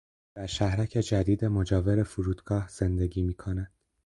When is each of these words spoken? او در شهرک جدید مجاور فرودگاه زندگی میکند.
او 0.03 0.07
در 0.35 0.45
شهرک 0.45 0.89
جدید 0.89 1.45
مجاور 1.45 2.03
فرودگاه 2.03 2.67
زندگی 2.69 3.21
میکند. 3.23 3.71